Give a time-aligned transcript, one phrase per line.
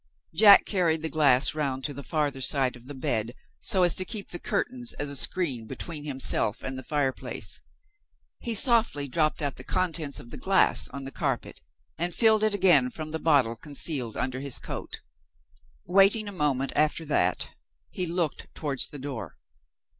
[0.33, 4.03] Jack carried the glass round to the farther side of the bed, so as to
[4.03, 7.61] keep the curtains as a screen between himself and the fire place.
[8.39, 11.61] He softly dropped out the contents of the glass on the carpet,
[11.99, 15.01] and filled it again from the bottle concealed under his coat.
[15.85, 17.49] Waiting a moment after that,
[17.91, 19.37] he looked towards the door.